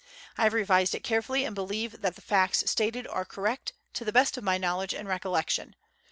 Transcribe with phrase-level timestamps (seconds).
[0.35, 4.11] I have revised it carefully, and believe that the facts stated are correct, to the
[4.11, 5.75] best of my knowledge and recollection.